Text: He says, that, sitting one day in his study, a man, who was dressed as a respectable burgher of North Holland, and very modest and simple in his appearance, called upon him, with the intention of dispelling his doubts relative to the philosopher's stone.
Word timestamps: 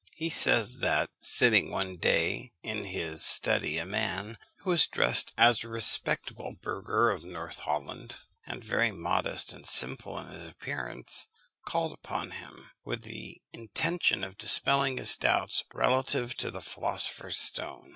He 0.15 0.31
says, 0.31 0.79
that, 0.79 1.11
sitting 1.19 1.69
one 1.69 1.97
day 1.97 2.53
in 2.63 2.85
his 2.85 3.23
study, 3.23 3.77
a 3.77 3.85
man, 3.85 4.39
who 4.61 4.71
was 4.71 4.87
dressed 4.87 5.31
as 5.37 5.63
a 5.63 5.67
respectable 5.69 6.55
burgher 6.59 7.11
of 7.11 7.23
North 7.23 7.59
Holland, 7.59 8.15
and 8.47 8.63
very 8.65 8.89
modest 8.91 9.53
and 9.53 9.63
simple 9.63 10.17
in 10.17 10.29
his 10.29 10.43
appearance, 10.45 11.27
called 11.65 11.93
upon 11.93 12.31
him, 12.31 12.71
with 12.83 13.03
the 13.03 13.43
intention 13.53 14.23
of 14.23 14.39
dispelling 14.39 14.97
his 14.97 15.15
doubts 15.15 15.63
relative 15.71 16.33
to 16.37 16.49
the 16.49 16.61
philosopher's 16.61 17.37
stone. 17.37 17.89